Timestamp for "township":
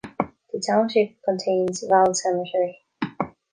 0.67-1.21